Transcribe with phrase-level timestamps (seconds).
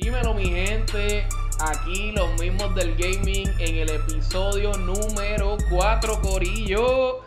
[0.00, 1.26] Dímelo mi gente,
[1.60, 7.20] aquí los mismos del gaming en el episodio número 4 Corillo.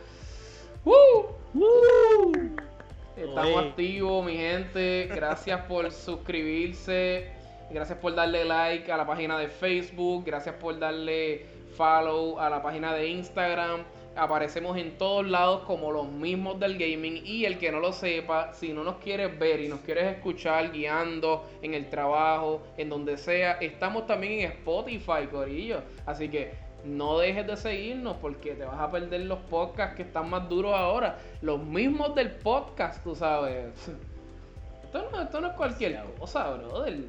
[3.15, 7.31] Estamos activos mi gente, gracias por suscribirse,
[7.69, 11.45] gracias por darle like a la página de Facebook, gracias por darle
[11.77, 13.83] follow a la página de Instagram
[14.15, 18.53] aparecemos en todos lados como los mismos del gaming y el que no lo sepa,
[18.53, 23.17] si no nos quieres ver y nos quieres escuchar guiando en el trabajo, en donde
[23.17, 25.81] sea, estamos también en Spotify, Corillo.
[26.05, 26.53] Así que
[26.83, 30.73] no dejes de seguirnos porque te vas a perder los podcasts que están más duros
[30.73, 31.17] ahora.
[31.41, 33.73] Los mismos del podcast, tú sabes.
[34.83, 36.99] Esto no, esto no es cualquier cosa, brother.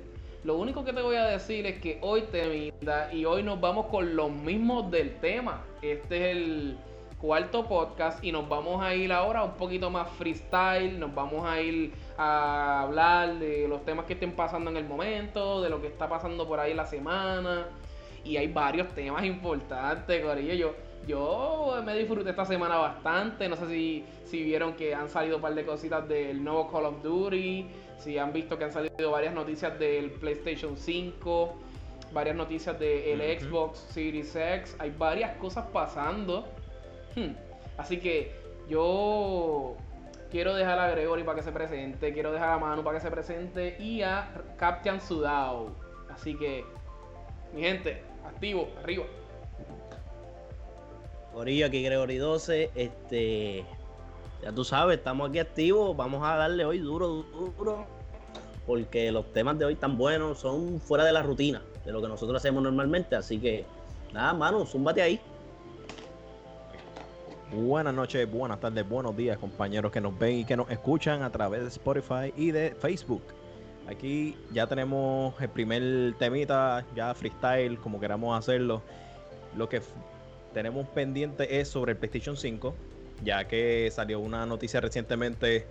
[0.43, 2.73] Lo único que te voy a decir es que hoy te
[3.13, 5.63] y hoy nos vamos con los mismos del tema.
[5.83, 6.79] Este es el
[7.21, 11.61] cuarto podcast y nos vamos a ir ahora un poquito más freestyle, nos vamos a
[11.61, 15.89] ir a hablar de los temas que estén pasando en el momento, de lo que
[15.89, 17.67] está pasando por ahí la semana.
[18.25, 20.55] Y hay varios temas importantes, Corillo.
[20.55, 20.75] Yo,
[21.07, 23.49] yo me disfruté esta semana bastante.
[23.49, 26.87] No sé si, si vieron que han salido un par de cositas del nuevo Call
[26.87, 27.67] of Duty.
[27.99, 31.55] Si han visto que han salido varias noticias del PlayStation 5.
[32.15, 34.75] Varias noticias del Xbox Series X.
[34.79, 36.47] Hay varias cosas pasando
[37.17, 37.33] Hmm.
[37.77, 38.33] Así que
[38.69, 39.77] yo
[40.31, 43.11] quiero dejar a Gregory para que se presente, quiero dejar a Manu para que se
[43.11, 45.73] presente y a Captain Sudao.
[46.13, 46.65] Así que,
[47.53, 49.05] mi gente, activo, arriba.
[51.33, 53.65] Corillo, aquí Gregory 12, este,
[54.43, 57.25] ya tú sabes, estamos aquí activos, vamos a darle hoy duro,
[57.59, 57.87] duro,
[58.67, 62.09] porque los temas de hoy tan buenos, son fuera de la rutina, de lo que
[62.09, 63.65] nosotros hacemos normalmente, así que,
[64.13, 65.21] nada, Manu, zúmbate ahí.
[67.55, 71.31] Buenas noches, buenas tardes, buenos días compañeros que nos ven y que nos escuchan a
[71.31, 73.23] través de Spotify y de Facebook.
[73.87, 78.83] Aquí ya tenemos el primer temita, ya freestyle, como queramos hacerlo.
[79.57, 79.81] Lo que
[80.53, 82.75] tenemos pendiente es sobre el PlayStation 5,
[83.23, 85.65] ya que salió una noticia recientemente,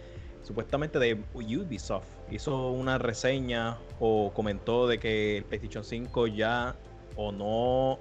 [0.44, 2.07] supuestamente de Ubisoft.
[2.31, 6.77] Hizo una reseña o comentó de que el PlayStation 5 ya
[7.17, 8.00] o no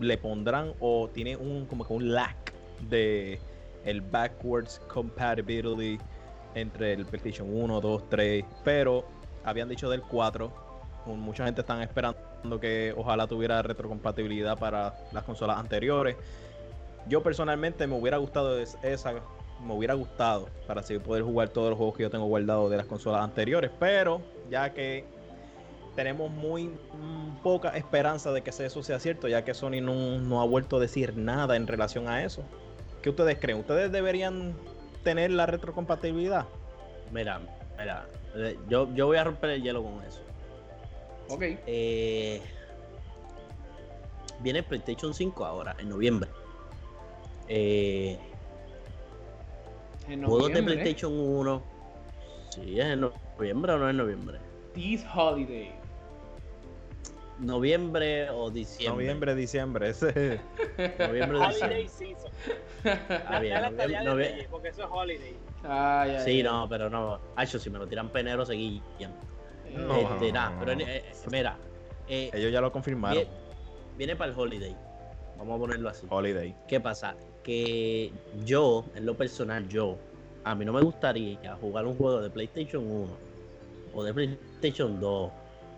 [0.00, 2.41] le pondrán o tiene un como que un lag
[2.88, 3.38] de
[3.84, 5.98] el backwards compatibility
[6.54, 9.04] entre el PlayStation 1, 2, 3, pero
[9.44, 10.52] habían dicho del 4.
[11.06, 16.16] Mucha gente están esperando que ojalá tuviera retrocompatibilidad para las consolas anteriores.
[17.08, 19.14] Yo personalmente me hubiera gustado esa,
[19.66, 22.76] me hubiera gustado para así poder jugar todos los juegos que yo tengo guardados de
[22.76, 25.04] las consolas anteriores, pero ya que
[25.96, 30.40] tenemos muy mm, poca esperanza de que eso sea cierto, ya que Sony no, no
[30.40, 32.44] ha vuelto a decir nada en relación a eso.
[33.02, 33.58] ¿Qué ustedes creen?
[33.58, 34.54] ¿Ustedes deberían
[35.02, 36.46] tener la retrocompatibilidad?
[37.10, 37.40] Mira,
[37.76, 40.20] mira, eh, yo, yo voy a romper el hielo con eso.
[41.28, 41.42] Ok.
[41.66, 42.40] Eh,
[44.40, 46.30] viene PlayStation 5 ahora, en noviembre.
[47.48, 48.18] Eh,
[50.08, 51.62] ¿En juegos de PlayStation 1.
[52.50, 54.38] Sí, es en noviembre o no es en noviembre.
[54.74, 55.81] This holiday
[57.42, 59.04] noviembre o diciembre.
[59.04, 60.40] Noviembre, diciembre, ese.
[60.98, 62.30] noviembre, holiday season.
[63.26, 63.62] Ah, bien,
[64.50, 65.36] porque eso es holiday.
[65.64, 67.20] Ah, sí, no, pero no.
[67.36, 68.82] Hacho, si me lo tiran penero, seguí.
[69.74, 71.56] No, este, nada, pero eh, mira.
[72.08, 73.24] Eh, Ellos ya lo confirmaron.
[73.96, 74.76] Viene, para el holiday.
[75.38, 76.06] Vamos a ponerlo así.
[76.08, 76.54] Holiday.
[76.68, 77.14] ¿Qué pasa?
[77.42, 78.12] Que
[78.44, 79.96] yo, en lo personal, yo,
[80.44, 83.08] a mí no me gustaría jugar un juego de PlayStation 1
[83.94, 85.30] o de PlayStation 2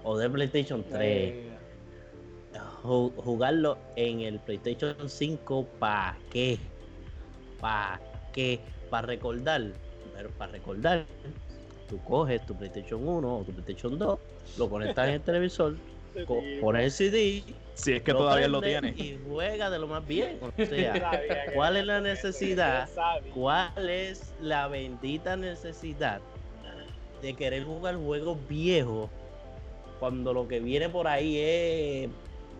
[0.04, 1.54] o de PlayStation 3
[2.84, 6.58] jugarlo en el PlayStation 5, ¿para qué?
[7.60, 8.00] ¿Para
[8.32, 8.60] qué?
[8.90, 9.62] Para recordar.
[10.14, 11.06] Pero para recordar,
[11.88, 14.18] tú coges tu PlayStation 1 o tu PlayStation 2,
[14.58, 15.76] lo conectas en el televisor,
[16.60, 17.44] pones el CD.
[17.74, 18.96] Si es que todavía lo tienes.
[18.96, 20.38] Y juega de lo más bien.
[20.40, 21.20] O sea,
[21.54, 22.88] ¿cuál es la necesidad?
[23.34, 26.20] ¿Cuál es la bendita necesidad
[27.20, 29.08] de querer jugar juegos viejos
[30.04, 32.10] cuando lo que viene por ahí es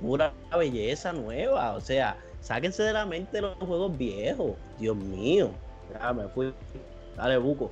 [0.00, 1.74] pura belleza nueva.
[1.74, 4.52] O sea, sáquense de la mente los juegos viejos.
[4.78, 5.50] Dios mío.
[5.92, 6.54] Ya me fui.
[7.14, 7.70] Dale, buco.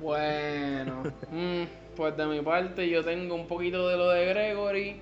[0.00, 1.64] Bueno, mm,
[1.96, 5.00] pues de mi parte yo tengo un poquito de lo de Gregory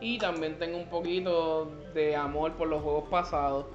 [0.00, 3.66] y también tengo un poquito de amor por los juegos pasados.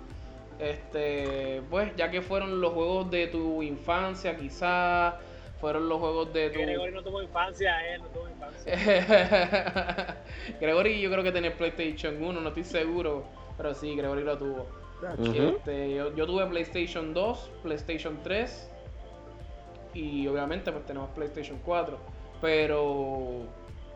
[0.57, 5.13] Este, pues ya que fueron los juegos de tu infancia, quizás
[5.59, 6.59] fueron los juegos de tu.
[6.59, 10.17] Gregory no tuvo infancia, él no tuvo infancia.
[10.61, 13.25] Gregory yo creo que tenía PlayStation 1, no estoy seguro,
[13.57, 14.67] pero sí, Gregory lo tuvo.
[15.35, 18.71] este, yo, tuve PlayStation 2, PlayStation 3
[19.93, 21.97] y obviamente pues tenemos PlayStation 4,
[22.41, 23.43] pero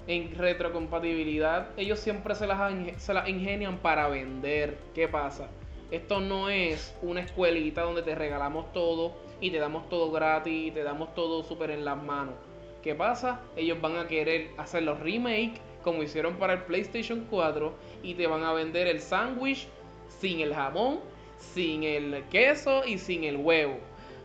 [0.07, 4.77] en retrocompatibilidad, ellos siempre se las, se las ingenian para vender.
[4.93, 5.47] ¿Qué pasa?
[5.91, 9.13] Esto no es una escuelita donde te regalamos todo
[9.43, 12.35] y te damos todo gratis te damos todo súper en las manos.
[12.81, 13.41] ¿Qué pasa?
[13.57, 17.73] Ellos van a querer hacer los remakes como hicieron para el PlayStation 4
[18.03, 19.67] y te van a vender el sándwich
[20.07, 21.01] sin el jamón,
[21.37, 23.77] sin el queso y sin el huevo.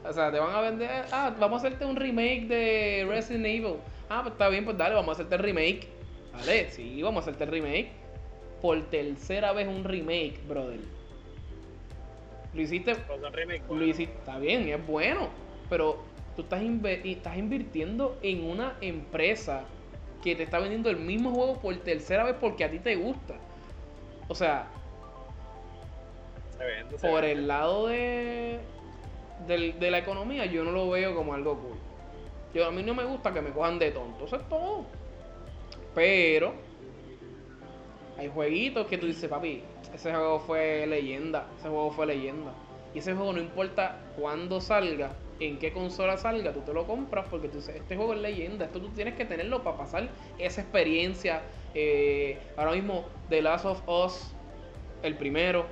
[0.05, 3.77] O sea, te van a vender, ah, vamos a hacerte un remake de Resident Evil.
[4.09, 5.89] Ah, pues está bien, pues dale, vamos a hacerte el remake.
[6.33, 7.91] Vale, sí, vamos a hacerte el remake.
[8.63, 10.98] Por tercera vez un remake, brother.
[12.55, 12.97] Lo hiciste.
[13.69, 15.29] Lo hiciste, está bien, es bueno.
[15.69, 15.99] Pero
[16.37, 16.63] tú estás,
[17.05, 19.65] estás invirtiendo en una empresa
[20.23, 23.35] que te está vendiendo el mismo juego por tercera vez porque a ti te gusta.
[24.29, 24.69] O sea,
[27.01, 28.59] por el lado de,
[29.47, 31.77] de, la economía, yo no lo veo como algo cool.
[32.55, 34.87] Yo, a mí no me gusta que me cojan de tonto, eso es todo.
[35.95, 36.55] Pero
[38.19, 39.63] hay jueguitos que tú dices, papi,
[39.95, 42.53] ese juego fue leyenda, ese juego fue leyenda.
[42.95, 47.27] Y ese juego no importa cuándo salga, en qué consola salga, tú te lo compras
[47.31, 50.09] porque tú este juego es leyenda, esto tú tienes que tenerlo para pasar
[50.39, 51.43] esa experiencia.
[51.75, 54.33] Eh, ahora mismo, The Last of Us,
[55.03, 55.67] el primero,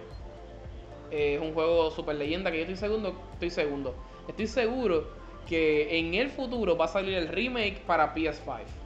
[1.10, 3.94] eh, es un juego super leyenda que yo estoy segundo, estoy segundo.
[4.28, 5.08] Estoy seguro
[5.48, 8.85] que en el futuro va a salir el remake para PS5.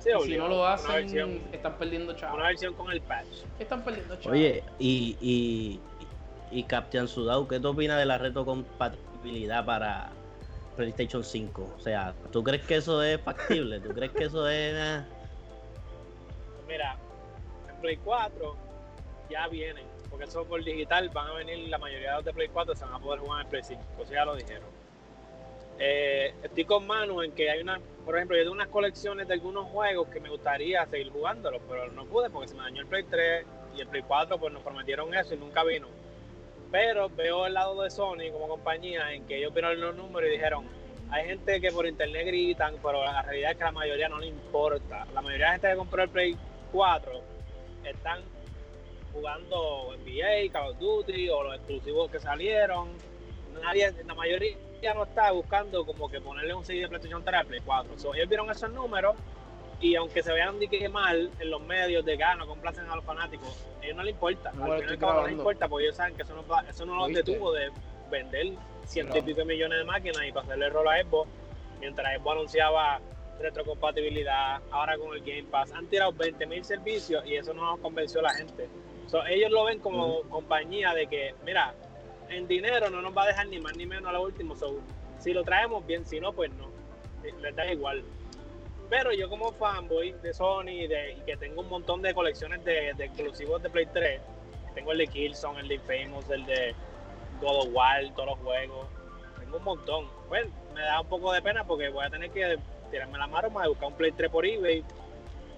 [0.00, 2.38] Si no lo hacen, están perdiendo chavos.
[2.38, 3.44] Una versión con el patch.
[3.58, 4.32] Están perdiendo chavos.
[4.32, 5.80] Oye, y, y,
[6.50, 10.10] y Captain Sudau, ¿qué te opinas de la retrocompatibilidad para
[10.76, 11.74] PlayStation 5?
[11.76, 13.80] O sea, ¿tú crees que eso es factible?
[13.80, 14.74] ¿Tú crees que eso es.?
[14.74, 15.04] Eh?
[16.66, 16.96] Mira,
[17.68, 18.56] en Play 4
[19.28, 22.48] ya vienen porque el software digital van a venir la mayoría de los de Play
[22.48, 24.79] 4 se van a poder jugar en Play 5, eso ya lo dijeron.
[25.82, 29.32] Eh, estoy con Manu en que hay una, por ejemplo, yo tengo unas colecciones de
[29.32, 32.86] algunos juegos que me gustaría seguir jugándolos, pero no pude porque se me dañó el
[32.86, 35.88] Play 3 y el Play 4 pues nos prometieron eso y nunca vino.
[36.70, 40.32] Pero veo el lado de Sony como compañía en que ellos vieron los números y
[40.32, 40.66] dijeron,
[41.10, 44.26] hay gente que por internet gritan, pero la realidad es que la mayoría no le
[44.26, 45.06] importa.
[45.14, 46.36] La mayoría de gente que compró el Play
[46.72, 47.22] 4
[47.84, 48.20] están
[49.14, 52.90] jugando NBA, Call of Duty o los exclusivos que salieron.
[53.62, 57.40] Nadie, la mayoría ya no está buscando como que ponerle un CD de PlayStation 3
[57.40, 57.94] al Play 4.
[58.14, 59.16] ellos vieron esos números
[59.80, 62.96] y aunque se vean que mal en los medios de que ah, no complacen a
[62.96, 63.48] los fanáticos,
[63.80, 64.52] a ellos no les importa.
[64.52, 67.12] No, al final no les importa porque ellos saben que eso no, eso no los
[67.12, 67.70] detuvo de
[68.10, 68.52] vender
[68.84, 71.30] ciento y pico millones de máquinas y para hacerle rol a Xbox
[71.80, 73.00] mientras Xbox anunciaba
[73.40, 75.72] retrocompatibilidad, ahora con el Game Pass.
[75.72, 78.68] Han tirado 20.000 servicios y eso no convenció a la gente
[79.28, 81.74] ellos lo ven como compañía de que, mira,
[82.30, 84.54] en dinero no nos va a dejar ni más ni menos a lo último.
[85.18, 86.70] si lo traemos bien, si no, pues no.
[87.22, 88.02] Les da igual.
[88.88, 92.90] Pero yo como fanboy de Sony de, y que tengo un montón de colecciones de,
[92.90, 94.20] exclusivos de Play 3,
[94.74, 96.74] tengo el de Killzone, el de Famous, el de
[97.40, 98.88] God of War, todos los juegos,
[99.38, 100.08] tengo un montón.
[100.28, 102.58] Pues me da un poco de pena porque voy a tener que
[102.90, 104.82] tirarme la maroma de buscar un Play 3 por eBay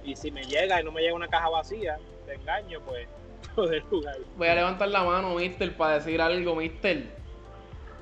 [0.05, 3.09] y si me llega y no me llega una caja vacía de engaño, pues
[4.37, 7.23] Voy a levantar la mano, mister, para decir algo, mister.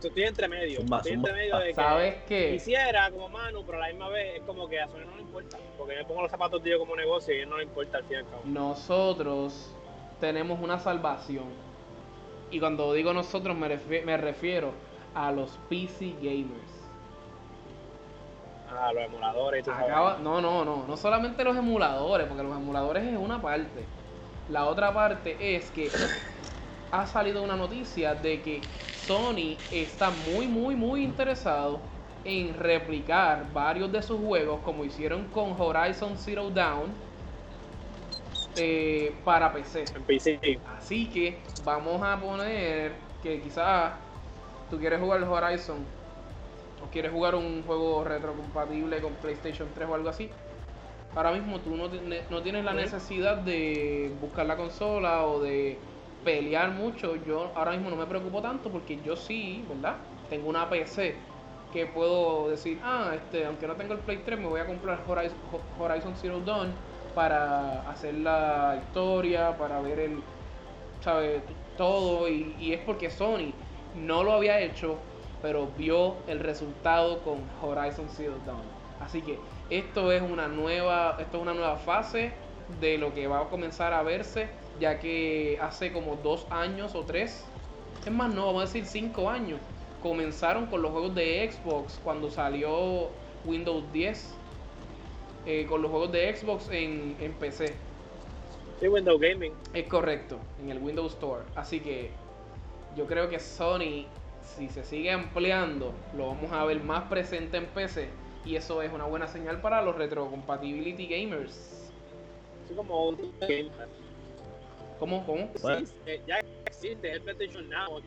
[0.03, 0.81] Estoy entre medio.
[0.81, 2.53] Estoy entre medio de que ¿Sabes qué?
[2.53, 5.23] quisiera como Manu, pero a la misma vez es como que a Sony no le
[5.23, 5.59] importa.
[5.77, 8.05] Porque me pongo los zapatos de como negocio y a él no le importa al
[8.05, 8.43] fin y al cabo.
[8.45, 9.75] Nosotros
[10.19, 11.45] tenemos una salvación.
[12.51, 14.73] Y cuando digo nosotros me, me refiero
[15.15, 16.81] a los PC gamers.
[18.73, 20.19] Ah, los emuladores y Acaba...
[20.23, 20.87] No, no, no.
[20.87, 23.85] No solamente los emuladores, porque los emuladores es una parte.
[24.51, 25.89] La otra parte es que
[26.91, 28.61] ha salido una noticia de que
[29.07, 31.79] Sony está muy, muy, muy interesado
[32.25, 36.91] en replicar varios de sus juegos, como hicieron con Horizon Zero Dawn,
[38.57, 39.85] eh, para PC.
[40.77, 42.93] Así que vamos a poner
[43.23, 43.93] que quizás
[44.69, 45.79] tú quieres jugar Horizon
[46.85, 50.29] o quieres jugar un juego retrocompatible con PlayStation 3 o algo así
[51.15, 51.89] ahora mismo tú no,
[52.31, 55.79] no tienes la necesidad de buscar la consola o de
[56.25, 57.17] pelear mucho.
[57.17, 59.97] Yo ahora mismo no me preocupo tanto porque yo sí, ¿verdad?
[60.29, 61.17] Tengo una PC
[61.73, 65.05] que puedo decir, ah, este, aunque no tengo el Play 3, me voy a comprar
[65.07, 65.39] Horizon,
[65.79, 66.75] Horizon Zero Dawn
[67.15, 70.25] para hacer la historia, para ver el,
[71.01, 71.43] ¿sabes?
[71.77, 72.29] Todo.
[72.29, 73.55] Y, y es porque Sony
[73.95, 74.99] no lo había hecho,
[75.43, 78.81] pero vio el resultado con Horizon Zero Dawn.
[79.01, 82.39] Así que esto es una nueva, esto es una nueva fase
[82.81, 87.05] de lo que va a comenzar a verse, ya que hace como dos años o
[87.07, 87.53] tres,
[88.05, 89.61] es más, no, vamos a decir cinco años,
[90.01, 94.41] comenzaron con los juegos de Xbox cuando salió Windows 10.
[95.47, 97.83] eh, con los juegos de Xbox en, en PC.
[98.81, 99.55] Sí, Windows Gaming.
[99.73, 101.45] Es correcto, en el Windows Store.
[101.55, 102.19] Así que
[102.97, 104.09] yo creo que Sony,
[104.41, 108.17] si se sigue ampliando, lo vamos a ver más presente en PC.
[108.45, 111.91] Y eso es una buena señal para los retrocompatibility gamers.
[112.65, 113.17] Así como
[114.99, 115.25] ¿Cómo?
[115.25, 115.51] ¿Cómo?
[115.55, 118.03] Existe, ya existe el PlayStation Now.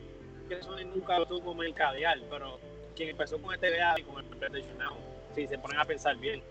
[0.47, 2.59] Que Sony nunca lo tuvo mercadear, pero
[2.95, 4.95] quien empezó con este idea y con el PlayStation Now,
[5.33, 6.43] si se ponen a pensar bien.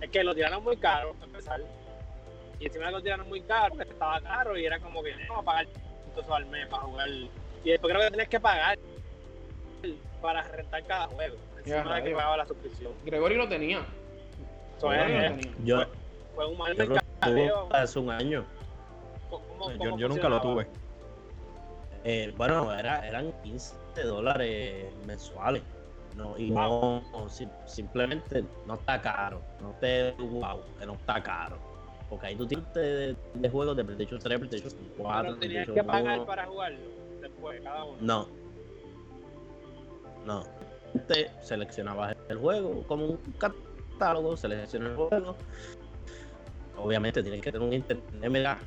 [0.00, 1.60] Es que lo tiraron muy caro, a empezar.
[2.58, 5.42] Y encima lo tiraron muy caro, porque estaba caro y era como que no a
[5.42, 5.66] pagar
[6.16, 7.08] eso al mes para jugar.
[7.08, 8.78] Y después creo que tenés que pagar
[10.20, 11.36] para rentar cada juego.
[11.64, 12.92] Encima de que pagaba la suscripción.
[13.04, 13.86] Gregory lo tenía.
[14.80, 15.54] Gregory lo tenía.
[15.64, 15.84] Yo,
[16.34, 17.68] fue un mal mercadeo.
[17.72, 18.44] Hace un año.
[19.30, 20.66] ¿Cómo, yo, yo nunca lo tuve.
[22.04, 25.62] Eh, bueno, era, eran 15 dólares mensuales.
[26.16, 27.02] No, y no,
[27.64, 29.40] simplemente no está caro.
[29.60, 31.56] No te wow, que no está caro.
[32.10, 35.22] Porque ahí tú tienes de, de juegos de PlayStation 3, PlayStation 4.
[35.22, 36.78] Pero tenías que pagar para jugarlo
[37.20, 37.96] después, cada uno.
[38.00, 38.28] No.
[40.26, 40.44] No.
[41.08, 45.36] Te seleccionabas el juego como un catálogo, seleccionas el juego.
[46.76, 48.58] Obviamente tienes que tener un internet mega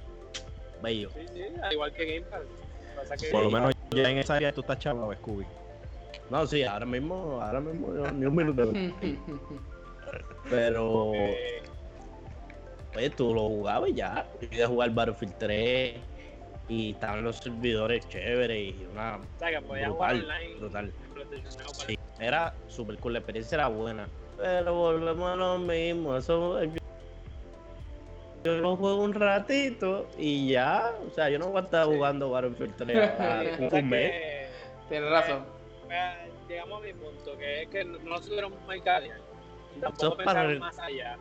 [0.81, 1.09] bello.
[1.11, 2.41] Sí, sí, igual que Game Pass.
[3.31, 5.45] Por lo menos ya en esa área tú estás chavo, Scooby.
[6.29, 8.73] No, sí, ahora mismo, ahora mismo, ni un minuto.
[10.49, 11.11] Pero.
[12.95, 14.25] Oye, tú lo jugabas ya.
[14.41, 15.95] Yo iba a jugar Battlefield 3
[16.69, 19.17] y estaban los servidores chéveres y una.
[19.17, 20.55] O sea, que podías jugar online.
[20.59, 20.93] Brutal.
[21.85, 24.07] Sí, era súper cool, la experiencia era buena.
[24.37, 26.15] Pero volvemos a lo mismo.
[26.15, 26.61] Eso.
[28.43, 30.93] Yo, lo juego un ratito y ya.
[31.07, 34.13] O sea, yo no voy a estar jugando Battlefield 3 un mes.
[34.89, 35.55] Tienes razón
[36.47, 39.21] llegamos a mi punto, que es que no estuvieron muy calientes.
[39.79, 41.17] Tampoco pensaron más allá.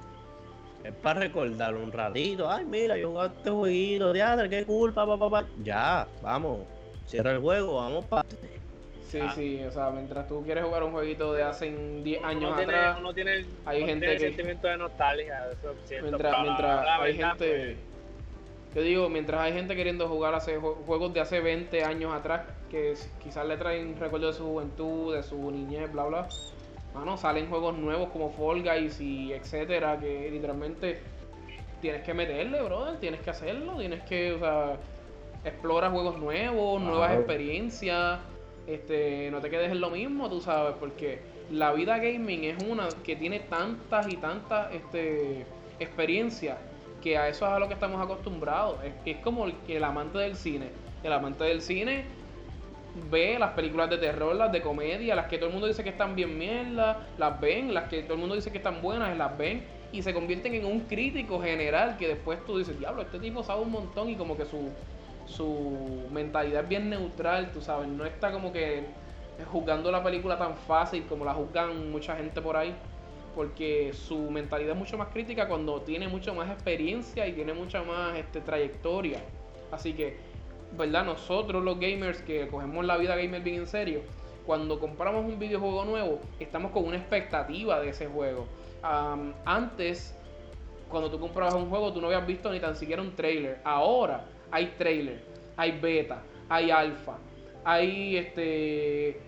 [0.82, 2.50] Es para recordar un ratito.
[2.50, 5.48] Ay, mira, yo jugué este jueguito, de qué culpa, papá, papá.
[5.62, 6.60] Ya, vamos.
[7.06, 8.24] Cierra el juego, vamos para.
[9.14, 12.98] Sí, sí, o sea, mientras tú quieres jugar un jueguito de hace 10 años atrás,
[12.98, 14.18] uno tiene, hay gente que.
[14.18, 17.76] sentimiento de nostalgia, eso Mientras, mientras hay gente.
[18.74, 22.94] Yo digo, mientras hay gente queriendo jugar hace juegos de hace 20 años atrás, que
[23.22, 26.28] quizás le traen recuerdos de su juventud, de su niñez, bla, bla.
[26.92, 31.00] Bueno, salen juegos nuevos como Fall Guys y etcétera, que literalmente
[31.80, 34.76] tienes que meterle, brother, tienes que hacerlo, tienes que, o sea,
[35.44, 38.18] explora juegos nuevos, nuevas experiencias,
[38.66, 42.88] este, no te quedes en lo mismo, tú sabes, porque la vida gaming es una
[43.04, 45.44] que tiene tantas y tantas este,
[45.78, 46.58] experiencias
[47.02, 48.82] que a eso es a lo que estamos acostumbrados.
[48.82, 50.68] Es, es como el, el amante del cine.
[51.02, 52.04] El amante del cine
[53.10, 55.90] ve las películas de terror, las de comedia, las que todo el mundo dice que
[55.90, 59.36] están bien mierda, las ven, las que todo el mundo dice que están buenas, las
[59.36, 63.42] ven y se convierten en un crítico general que después tú dices, diablo, este tipo
[63.42, 64.70] sabe un montón y como que su,
[65.26, 68.84] su mentalidad es bien neutral, tú sabes, no está como que
[69.50, 72.74] juzgando la película tan fácil como la juzgan mucha gente por ahí
[73.34, 77.82] porque su mentalidad es mucho más crítica cuando tiene mucho más experiencia y tiene mucha
[77.82, 79.20] más este, trayectoria.
[79.72, 80.16] Así que,
[80.76, 81.04] ¿verdad?
[81.04, 84.02] Nosotros los gamers que cogemos la vida gamer bien en serio,
[84.46, 88.46] cuando compramos un videojuego nuevo, estamos con una expectativa de ese juego.
[89.44, 90.14] antes,
[90.88, 93.60] cuando tú comprabas un juego, tú no habías visto ni tan siquiera un trailer.
[93.64, 95.20] Ahora hay trailer,
[95.56, 97.16] hay beta, hay alfa,
[97.64, 99.20] hay este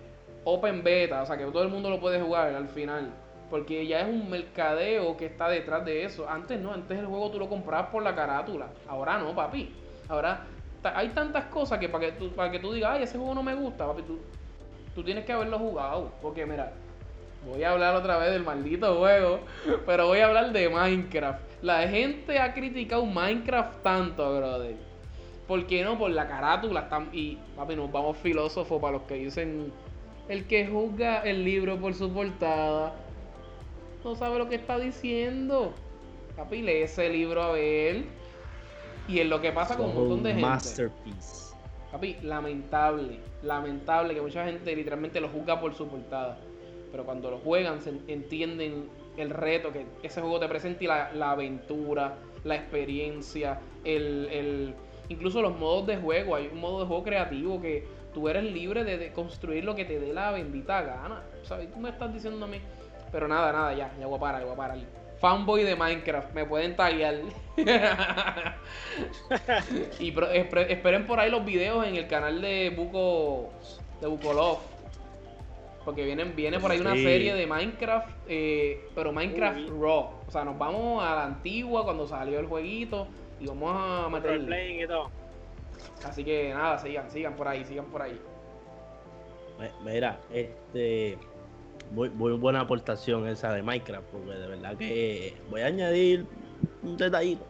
[0.45, 3.13] open beta, o sea que todo el mundo lo puede jugar al final.
[3.51, 6.29] Porque ya es un mercadeo que está detrás de eso.
[6.29, 8.69] Antes no, antes el juego tú lo comprabas por la carátula.
[8.89, 9.73] Ahora no, papi.
[10.09, 10.47] Ahora
[10.83, 13.43] hay tantas cosas que para que tú, para que tú digas, ay, ese juego no
[13.43, 14.19] me gusta, papi, tú,
[14.95, 16.13] tú tienes que haberlo jugado.
[16.21, 16.73] Porque mira,
[17.45, 19.41] voy a hablar otra vez del maldito juego,
[19.87, 21.41] pero voy a hablar de Minecraft.
[21.63, 24.75] La gente ha criticado Minecraft tanto, brother.
[25.47, 25.99] ¿Por qué no?
[25.99, 26.89] Por la carátula.
[27.13, 29.73] Y, papi, nos vamos filósofos para los que dicen,
[30.29, 32.95] el que juzga el libro por su portada
[34.07, 35.73] no sabe lo que está diciendo.
[36.37, 38.05] Papi, lee ese libro a ver.
[39.09, 40.47] Y es lo que pasa con un montón de gente.
[40.47, 41.55] Masterpiece.
[41.91, 43.19] Papi, lamentable.
[43.43, 46.39] Lamentable que mucha gente literalmente lo juzga por su portada.
[46.91, 51.31] Pero cuando lo juegan, se entienden el reto que ese juego te presenta y la,
[51.31, 54.75] aventura, la experiencia, el, el,
[55.09, 56.37] incluso los modos de juego.
[56.37, 59.99] Hay un modo de juego creativo que tú eres libre de, construir lo que te
[59.99, 61.23] dé la bendita gana.
[61.43, 61.73] ¿Sabes?
[61.73, 62.61] Tú me estás diciendo a mí
[63.13, 64.79] pero nada, nada, ya, ya voy a parar, voy a parar.
[65.21, 67.15] Fanboy de Minecraft, me pueden taggear.
[69.99, 70.15] y
[70.69, 73.51] esperen por ahí los videos en el canal de Buco
[74.01, 74.59] de Bukolov.
[75.85, 80.11] Porque vienen, viene por ahí una serie de Minecraft, eh, pero Minecraft Raw.
[80.27, 83.07] O sea, nos vamos a la antigua cuando salió el jueguito
[83.41, 84.41] y vamos a meter.
[84.71, 85.11] y todo.
[86.05, 88.21] Así que nada, sigan, sigan por ahí, sigan por ahí.
[89.85, 91.19] Mira, este.
[91.93, 96.27] Muy, muy buena aportación esa de Minecraft, porque de verdad que voy a añadir
[96.83, 97.45] un detallito.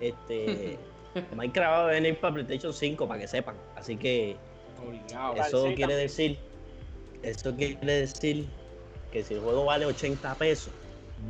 [0.00, 0.78] Este.
[1.34, 3.56] Minecraft va a venir para PlayStation 5 para que sepan.
[3.76, 4.36] Así que
[5.36, 6.38] eso quiere decir.
[7.22, 8.46] Eso quiere decir
[9.12, 10.72] que si el juego vale 80 pesos,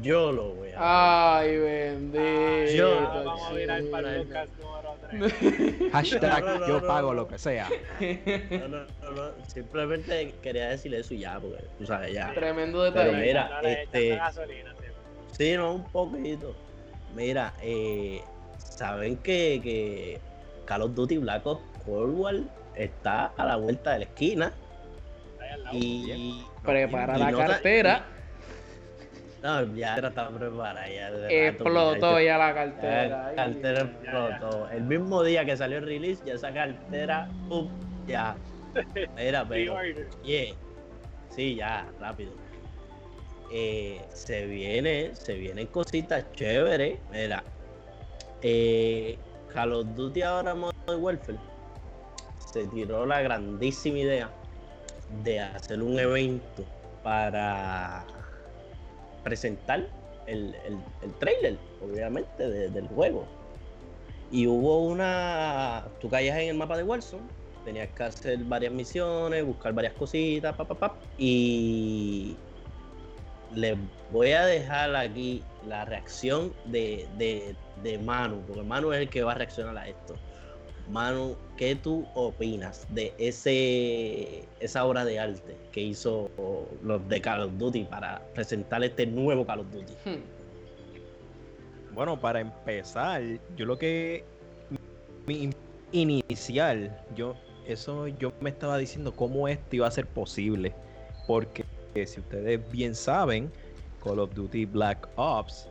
[0.02, 2.72] yo lo voy a Ay, bendito.
[2.74, 5.92] yo lo vamos a podcast número 3.
[5.92, 7.68] Hashtag yo pago lo que sea.
[8.50, 12.32] No, no, no, Simplemente quería decirle eso ya, porque tú sabes ya.
[12.34, 13.10] Tremendo detalle.
[13.10, 14.20] Pero mira, este.
[15.32, 16.54] Sí, no, un poquito.
[17.14, 18.22] Mira, eh,
[18.58, 20.20] saben que, que
[20.64, 22.34] Call of Duty Black Ops Cold War
[22.74, 24.52] está a la vuelta de la esquina.
[25.72, 28.06] Y prepara la cartera.
[29.42, 30.88] No, ya está preparada.
[30.88, 33.32] Ya explotó ya la cartera.
[33.32, 34.68] La cartera explotó.
[34.70, 37.68] El mismo día que salió el release, ya esa cartera, ¡pum!
[38.06, 38.36] ya.
[39.16, 39.76] Era, pero.
[40.22, 40.54] Yeah.
[41.30, 42.32] Sí, ya, rápido.
[43.52, 46.98] Eh, se viene, se vienen cositas chéveres.
[47.10, 47.42] Mira,
[48.42, 49.18] eh,
[49.52, 51.38] Call of Duty ahora Modern Warfare
[52.52, 54.30] se tiró la grandísima idea
[55.22, 56.64] de hacer un evento
[57.02, 58.04] para
[59.22, 59.86] presentar
[60.26, 60.54] el,
[61.02, 63.24] el, trailer, obviamente, del juego.
[64.30, 65.84] Y hubo una.
[66.00, 67.22] Tú caías en el mapa de Warzone,
[67.64, 72.36] tenías que hacer varias misiones, buscar varias cositas, pa, y
[73.54, 73.76] les
[74.12, 79.22] voy a dejar aquí la reacción de, de, de Manu, porque Manu es el que
[79.22, 80.14] va a reaccionar a esto.
[80.88, 86.30] Manu, ¿qué tú opinas de ese esa obra de arte que hizo
[86.82, 89.92] los de Call of Duty para presentar este nuevo Call of Duty?
[90.04, 90.20] Hmm.
[91.94, 93.22] Bueno, para empezar,
[93.56, 94.24] yo lo que
[95.26, 95.50] mi
[95.92, 97.34] inicial, yo
[97.66, 100.72] eso yo me estaba diciendo cómo esto iba a ser posible,
[101.26, 103.50] porque si ustedes bien saben,
[104.02, 105.68] Call of Duty Black Ops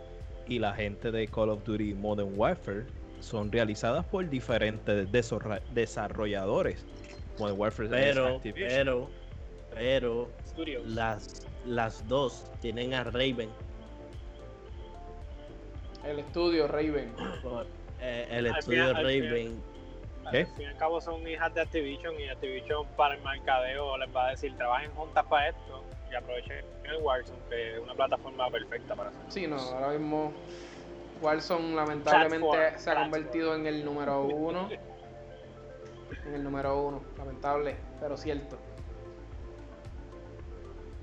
[0.47, 2.85] y la gente de Call of Duty Modern Warfare
[3.19, 5.07] son realizadas por diferentes
[5.73, 6.85] desarrolladores.
[7.37, 9.09] Modern Warfare pero, pero,
[9.73, 10.29] pero
[10.85, 13.49] las, las dos tienen a Raven.
[16.05, 17.13] El estudio Raven.
[18.01, 19.61] Eh, el estudio Raven.
[20.25, 24.15] Al fin y al cabo son hijas de Activision y Activision para el mercadeo les
[24.15, 28.49] va a decir trabajen juntas para esto y aprovechen el Warzone que es una plataforma
[28.49, 29.31] perfecta para hacerlo.
[29.31, 30.33] Sí, no, ahora mismo
[31.21, 34.69] Warzone lamentablemente se ha convertido en el número uno.
[36.25, 38.57] en el número uno, lamentable, pero cierto.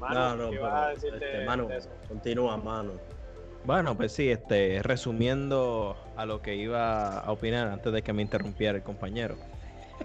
[0.00, 1.68] no, no, pero, este, mano,
[2.08, 2.92] continúa, mano.
[3.64, 8.22] Bueno, pues sí, este, resumiendo a lo que iba a opinar antes de que me
[8.22, 9.36] interrumpiera el compañero.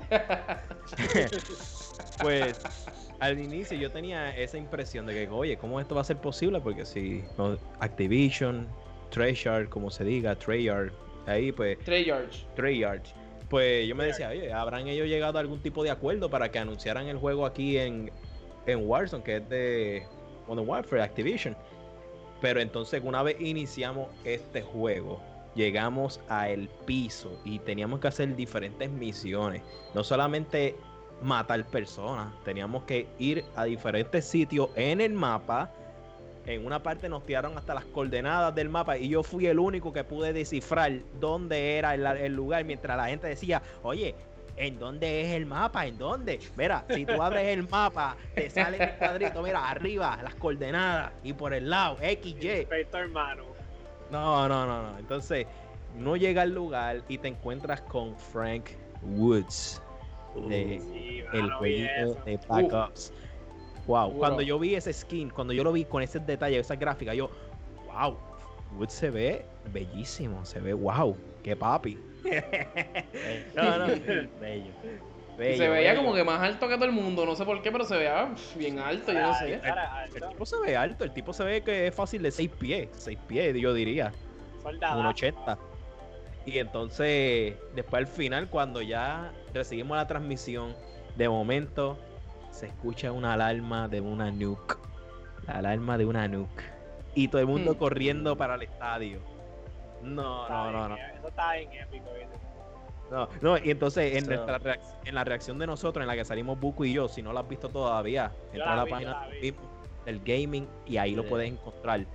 [2.21, 2.60] pues
[3.19, 6.60] al inicio yo tenía esa impresión de que, oye, ¿cómo esto va a ser posible?
[6.60, 7.24] Porque si
[7.80, 8.67] Activision,
[9.12, 10.93] Treyarch, como se diga, Treyarch,
[11.28, 11.78] ahí pues...
[11.80, 12.45] Treyarch.
[12.56, 13.13] Treyarch.
[13.50, 16.58] Pues yo me decía, oye, ¿habrán ellos llegado a algún tipo de acuerdo para que
[16.58, 18.10] anunciaran el juego aquí en,
[18.65, 20.08] en Warzone, que es de
[20.47, 21.56] Modern Warfare, Activision?
[22.39, 25.21] Pero entonces una vez iniciamos este juego,
[25.54, 29.62] llegamos a el piso y teníamos que hacer diferentes misiones.
[29.93, 30.76] No solamente
[31.21, 35.71] matar personas, teníamos que ir a diferentes sitios en el mapa
[36.45, 39.93] en una parte nos tiraron hasta las coordenadas del mapa y yo fui el único
[39.93, 44.15] que pude descifrar dónde era el, lugar mientras la gente decía, oye,
[44.58, 45.86] ¿en dónde es el mapa?
[45.86, 46.39] ¿En dónde?
[46.58, 51.34] Mira, si tú abres el mapa, te sale el cuadrito, mira, arriba, las coordenadas y
[51.34, 52.67] por el lado, X, Y.
[52.93, 53.45] hermano.
[54.10, 54.97] No, no, no, no.
[54.97, 55.47] Entonces,
[55.97, 58.65] no llega al lugar y te encuentras con Frank
[59.04, 59.82] Woods.
[60.47, 60.75] De
[61.34, 62.91] el jueguito de Black
[63.88, 67.13] Wow, cuando yo vi ese skin, cuando yo lo vi con ese detalle, esa gráfica,
[67.13, 67.30] yo,
[67.88, 68.17] wow,
[68.78, 71.98] Wood se ve bellísimo, se ve wow, qué papi.
[73.56, 73.88] no, no,
[74.39, 74.72] bello.
[75.38, 77.84] se veía como que más alto que todo el mundo, no sé por qué, pero
[77.84, 79.56] se veía bien alto, yo no sé.
[80.13, 82.89] El, tipo se ve alto, el tipo se ve que es fácil de 6 pies,
[82.94, 84.13] 6 pies, yo diría.
[84.63, 85.58] Un 80.
[86.46, 90.76] Y entonces, después al final, cuando ya recibimos la transmisión,
[91.15, 91.98] de momento
[92.51, 94.77] se escucha una alarma de una nuke.
[95.47, 96.63] La alarma de una nuke.
[97.15, 97.77] Y todo el mundo hmm.
[97.77, 99.19] corriendo para el estadio.
[100.03, 100.95] No, no, no, no.
[100.95, 102.09] Eso está en épico,
[103.11, 106.59] No, no, y entonces en, nuestra en la reacción de nosotros, en la que salimos
[106.59, 109.27] Buku y yo, si no lo has visto todavía, entra a la, página
[110.05, 112.05] del gaming y ahí lo puedes encontrar.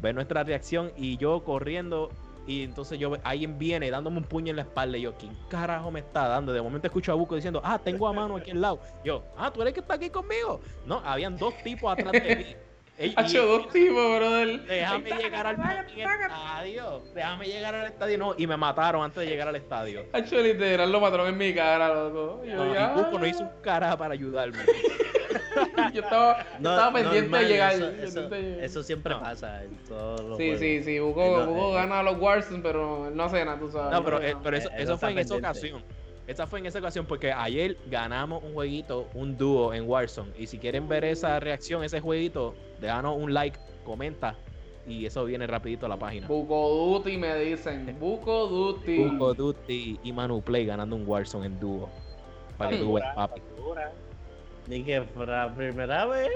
[0.00, 2.10] ve nuestra reacción y yo corriendo
[2.46, 5.90] y entonces yo alguien viene dándome un puño en la espalda y yo, ¿quién carajo
[5.90, 6.52] me está dando?
[6.52, 8.80] De momento escucho a Buco diciendo, ah, tengo a mano aquí al lado.
[9.04, 10.60] Yo, ah, tú eres el que está aquí conmigo.
[10.86, 12.56] No, habían dos tipos atrás de mí.
[12.96, 14.62] Ha hecho dos tipos, brother.
[14.66, 15.56] Déjame llegar al
[15.88, 17.02] estadio.
[17.12, 18.18] Déjame llegar al estadio.
[18.18, 20.06] No, y me mataron antes de llegar al estadio.
[20.14, 22.44] hecho literal lo mataron en mi cara, loco.
[22.44, 24.58] Yo, no, y Buco no hizo un cara para ayudarme.
[25.94, 27.72] yo estaba, estaba pendiente de llegar.
[28.60, 30.98] Eso, siempre pasa en todos los Sí, sí, sí.
[30.98, 33.92] Buco, Buco gana a los Warzone, pero no hace nada, tú sabes.
[33.92, 35.82] No, pero, eh, pero eso, eso fue en esa ocasión.
[36.26, 40.32] Esa fue en esa ocasión porque ayer ganamos un jueguito, un dúo en Warzone.
[40.38, 44.34] Y si quieren ver esa reacción, ese jueguito, déjanos un like, comenta.
[44.86, 46.26] Y eso viene rapidito a la página.
[46.26, 47.96] Buco Duty me dicen.
[48.00, 49.04] Buco Duty.
[49.04, 51.90] Buco Duty y Manu Play ganando un Warzone en dúo.
[52.56, 53.40] Para que tú veas, papi.
[54.64, 56.30] Que fuera la primera vez.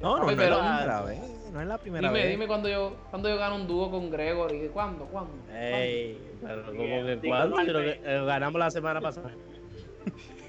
[0.00, 1.18] No, no, no, es la primera vez.
[1.52, 2.30] No es la primera dime, vez.
[2.30, 4.68] Dime cuando yo, cuando yo gano un dúo con Gregory.
[4.68, 5.06] ¿Cuándo?
[5.06, 5.32] ¿Cuándo?
[5.52, 7.56] Ey, pero como que cuándo?
[7.56, 9.30] Que eh, ganamos la semana pasada.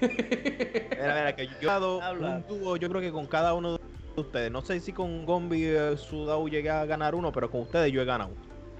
[0.00, 3.80] mira, mira, que yo he dado un dúo, yo creo que con cada uno de
[4.16, 4.50] ustedes.
[4.50, 8.02] No sé si con Gombi eh, Sudau llegué a ganar uno, pero con ustedes yo
[8.02, 8.30] he ganado.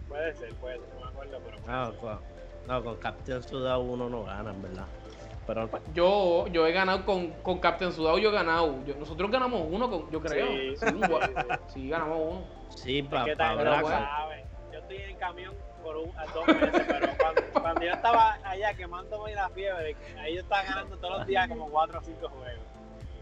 [0.08, 1.58] Puede ser, puede ser, no me acuerdo, pero.
[1.66, 2.20] Ah,
[2.68, 4.86] no, con Captain Sudau uno no gana, en verdad.
[5.94, 8.76] Yo, yo he ganado con, con Captain Sudao, yo he ganado.
[8.98, 10.46] nosotros ganamos uno, con, yo creo.
[11.68, 12.44] Sí, ganamos uno.
[12.76, 13.26] Sí, papá.
[14.72, 17.08] Yo estoy en camión por un, a dos meses, pero
[17.52, 21.68] cuando, yo estaba allá quemándome la fiebre, ahí yo estaba ganando todos los días como
[21.68, 22.70] cuatro o cinco juegos.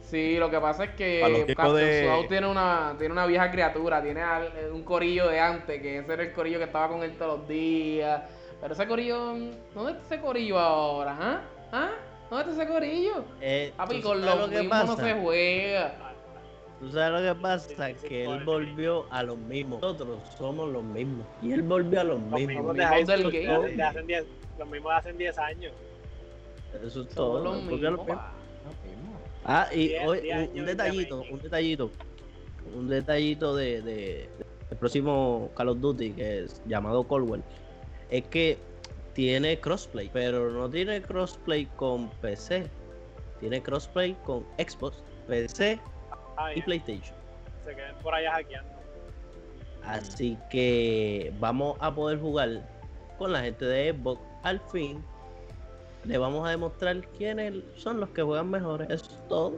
[0.02, 2.26] Sí, lo que pasa es que Captain de...
[2.28, 4.22] tiene una, tiene una vieja criatura, tiene
[4.72, 7.48] un corillo de antes, que ese era el corillo que estaba con él todos los
[7.48, 8.22] días.
[8.61, 9.35] Pero ese corillo,
[9.74, 11.16] ¿dónde está ese corillo ahora?
[11.20, 11.40] ¿Ah?
[11.72, 11.90] ¿Ah?
[12.30, 13.24] ¿Dónde está ese corillo?
[13.40, 16.08] Eh, Papi, con los mismos no se juega.
[16.80, 17.92] ¿Tú sabes lo que pasa?
[17.94, 19.80] Que él volvió a los mismos.
[19.80, 21.26] Nosotros somos los mismos.
[21.42, 22.76] Y él volvió a los, mismos.
[22.76, 24.24] De de diez,
[24.58, 25.72] los mismos de hace 10 años.
[26.84, 27.42] Eso es todo.
[27.42, 28.06] Los mismos,
[29.44, 31.90] ah, y hoy, un, detallito, un detallito.
[32.76, 34.28] Un detallito de, de,
[34.68, 37.42] del próximo Call of Duty que es llamado Coldwell.
[38.10, 38.58] Es que
[39.18, 42.70] tiene crossplay, pero no tiene crossplay con PC.
[43.40, 45.81] Tiene crossplay con Xbox, PC
[46.37, 47.16] ah, y PlayStation.
[47.66, 48.70] Se queden por allá hackeando.
[49.83, 52.62] Así que vamos a poder jugar
[53.18, 54.20] con la gente de Xbox.
[54.44, 55.02] Al fin,
[56.04, 58.88] le vamos a demostrar quiénes son los que juegan mejores.
[58.88, 59.57] Eso es todo.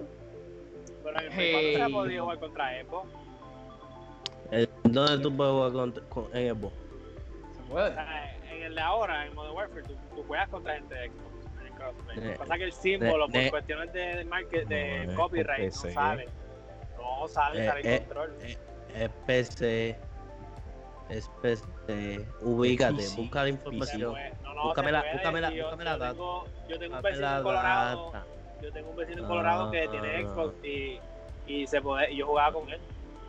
[1.05, 3.09] Pero en el se ha podido jugar contra Xbox.
[4.85, 6.75] ¿Dónde tú puedes jugar con, en Xbox?
[7.59, 8.40] Se puede
[8.71, 11.31] el de ahora, en Modern Warfare, tú, tú juegas contra gente de Xbox.
[12.15, 16.29] Lo que pasa es que el símbolo, por cuestiones de, market, de copyright, no sale.
[16.99, 18.37] No sale, sale en control.
[18.95, 19.97] es PC.
[21.09, 22.27] Es PC.
[22.43, 24.15] Ubícate, busca la información.
[24.43, 26.19] No, no, búscame la, búscame la, búscame la data.
[26.69, 28.13] Yo tengo un vecino en Colorado.
[28.63, 31.01] Yo tengo un vecino en Colorado que tiene Xbox y,
[31.47, 32.81] y se puede, y yo jugaba con él.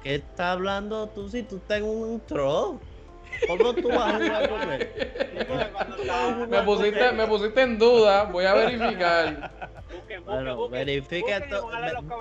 [0.04, 2.80] ¿Qué estás hablando tú si tú estás en un troll?
[3.48, 4.90] ¿Cómo tú vas a jugar con él?
[6.50, 9.52] Me pusiste, me pusiste en duda, voy a verificar.
[10.26, 11.70] bueno, verifica esto,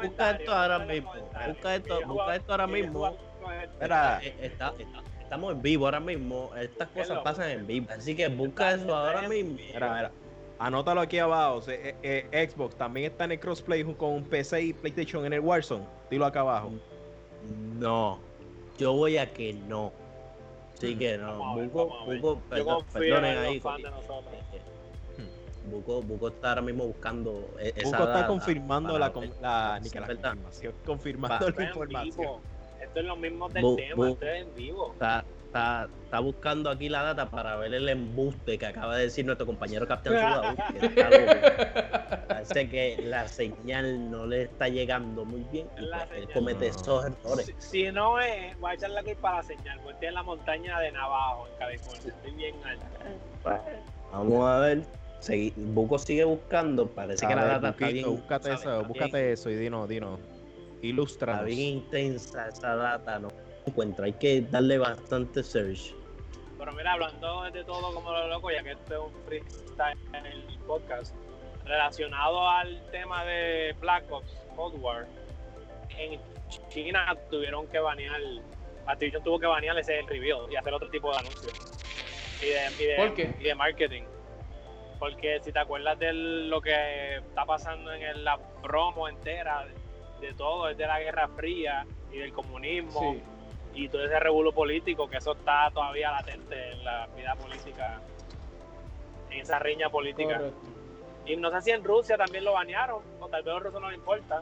[0.03, 1.12] busca esto ahora mismo.
[1.49, 3.16] Busca esto, busca esto ahora mismo.
[3.62, 4.75] Espera, eh, está,
[5.20, 6.51] estamos en vivo ahora mismo.
[6.57, 7.87] Estas cosas pasan en vivo.
[7.96, 9.57] Así que busca eso ahora mismo.
[9.57, 10.11] Mira, mira.
[10.59, 11.62] Anótalo aquí abajo.
[11.68, 15.87] Eh, eh, Xbox también está en el crossplay con PC y PlayStation en el Warzone.
[16.11, 16.73] Dilo acá abajo.
[17.79, 18.18] No.
[18.79, 19.92] Yo voy a que no.
[20.81, 23.62] Sí que no, Buco, Buco, perdón, perdonen ahí.
[25.71, 29.12] Buco, Buco está ahora mismo buscando e-, esa Buco está confirmando la,
[29.43, 32.40] la, confirmación, confirmando la información.
[32.81, 34.93] Esto es lo mismo del tema, esto es en vivo.
[34.93, 39.26] Está, está, está, buscando aquí la data para ver el embuste que acaba de decir
[39.26, 40.56] nuestro compañero Captain Sudau.
[42.28, 47.04] Parece que la señal no le está llegando muy bien y pues, él comete esos
[47.04, 47.52] errores.
[47.58, 50.22] Si, no es, voy a echar la culpa a la señal, porque estoy en la
[50.22, 52.54] montaña de Navajo, en California, estoy bien.
[53.42, 53.60] Pues,
[54.12, 54.82] vamos a ver.
[55.56, 58.06] Buco sigue buscando, parece que la data está bien.
[58.06, 60.18] Búscate eso, búscate eso y dino, dino.
[60.80, 61.34] Ilustra.
[61.34, 63.28] Está bien intensa esa data, ¿no?
[63.66, 65.94] Encuentra, hay que darle bastante search.
[66.59, 70.27] Pero mira, hablando de todo como lo loco, ya que esto es un freestyle en
[70.27, 71.14] el podcast,
[71.64, 75.07] relacionado al tema de Black Ops Cold War,
[75.96, 76.20] en
[76.68, 78.20] China tuvieron que banear,
[78.87, 81.53] Activision tuvo que banear ese reveal y hacer otro tipo de anuncios.
[82.42, 83.35] Y de, ¿Por qué?
[83.38, 84.03] y de marketing.
[84.99, 89.66] Porque si te acuerdas de lo que está pasando en la promo entera
[90.20, 93.16] de todo, es de la Guerra Fría y del comunismo.
[93.74, 98.00] Y todo ese revuelo político, que eso está todavía latente en la vida política,
[99.30, 100.37] en esa riña política.
[100.38, 100.61] Correcto.
[101.26, 103.80] Y no sé si en Rusia también lo banearon, o tal vez a los rusos
[103.80, 104.40] no le importa.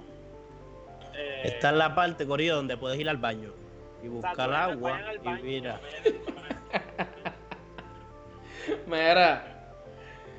[1.14, 3.52] Eh, Está en la parte, Corillo, donde puedes ir al baño
[4.02, 5.80] y o sea, buscar agua y baño, mira,
[8.86, 9.44] Mira,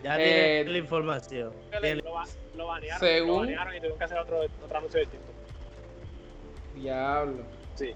[0.04, 0.24] ya Eh,
[0.64, 1.54] tienes la información.
[1.72, 1.80] Lo,
[2.56, 5.26] lo banearon, Según- lo banearon y tuvieron que hacer otro, otro anuncio distinto.
[6.76, 7.44] diablo.
[7.76, 7.94] Sí.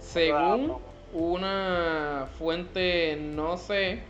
[0.00, 0.78] Según
[1.12, 4.00] una fuente, no sé,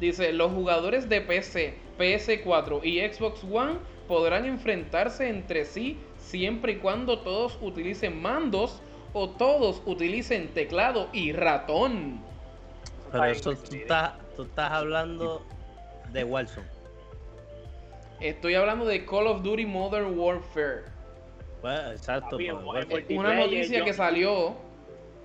[0.00, 3.74] dice, los jugadores de PC, PS4 y Xbox One
[4.08, 8.80] podrán enfrentarse entre sí siempre y cuando todos utilicen mandos
[9.12, 12.20] o todos utilicen teclado y ratón.
[13.12, 15.42] Pero eso bien tú estás, tú estás hablando
[16.12, 16.66] de Warzone.
[18.20, 20.84] Estoy hablando de Call of Duty Modern Warfare.
[21.60, 22.36] Pues, exacto.
[22.36, 24.56] Pues, bueno, Una noticia que salió,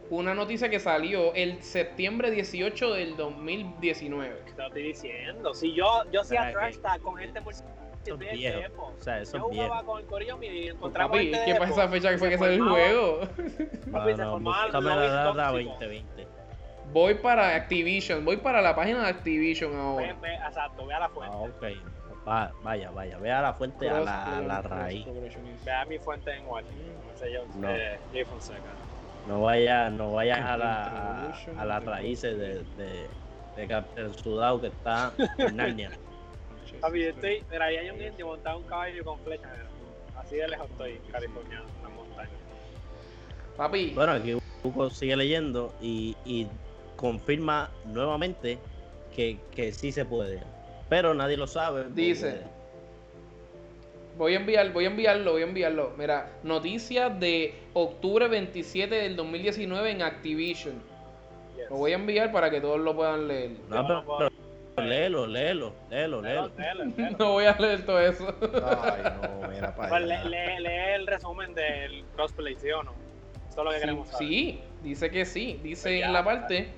[0.09, 4.35] una noticia que salió el septiembre 18 del 2019.
[4.55, 5.53] Te lo estoy diciendo.
[5.53, 7.39] Si yo, yo hacía Para trash talk con gente
[8.17, 8.93] de Epo.
[8.97, 11.87] O sea, eso Yo jugaba con el corillo y encontraba Papi, de ¿qué pasa esa
[11.89, 13.19] fecha que fue que salió el formaba- juego?
[13.91, 14.23] Papi, se
[15.25, 15.79] tóxicos.
[15.79, 16.27] 2020.
[16.91, 20.13] Voy para Activision, voy para la página de Activision Ve, ahora.
[20.19, 21.35] ve, exacto, ve a la fuente.
[21.35, 22.27] Ah, ok.
[22.27, 25.05] Va- vaya, vaya, vea la fuente a la, a la raíz.
[25.65, 26.95] Ve a mi fuente en Washington.
[27.11, 27.69] No sé yo, No.
[27.69, 28.73] eh, Fonseca.
[29.27, 33.07] No vaya, no vayas a, la, a, a las raíces de, de,
[33.55, 35.91] de Captain Sudao que está en Narnia.
[36.81, 39.47] Papi, yo estoy, mira, ahí hay un indio montado en un caballo con flecha.
[39.51, 39.69] mira.
[40.19, 42.29] Así de lejos estoy, en California, en la montaña.
[43.57, 46.47] Papi, Bueno, aquí Hugo sigue leyendo y, y
[46.95, 48.57] confirma nuevamente
[49.15, 50.41] que, que sí se puede.
[50.89, 51.83] Pero nadie lo sabe.
[51.83, 52.41] porque- Dice.
[54.17, 55.93] voy a enviar, voy a enviarlo, voy a enviarlo.
[55.97, 60.75] Mira, noticias de octubre 27 del 2019 en Activision.
[61.55, 61.69] Yes.
[61.69, 63.51] Lo voy a enviar para que todos lo puedan leer.
[63.69, 64.29] No, pero,
[64.75, 66.51] pero léelo, léelo, léelo, léelo.
[66.57, 66.85] Léelo.
[67.17, 68.33] No voy a leer todo eso.
[68.41, 69.03] Ay,
[69.41, 72.93] no, mira para Pues lee, lee- lee el resumen del crossplay, ¿sí o no?
[73.49, 74.27] Eso es lo que Sí, queremos saber.
[74.27, 75.59] sí, dice que sí.
[75.63, 76.69] Dice Pues ya, en la parte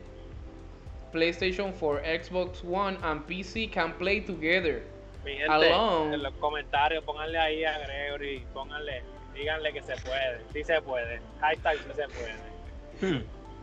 [1.12, 4.84] PlayStation 4, Xbox One and PC can play together.
[5.26, 6.16] Mi gente, Alone.
[6.16, 11.20] en los comentarios, pónganle ahí a Gregory, pónganle, díganle que se puede, sí se puede.
[11.40, 13.22] Hashtag sí se puede.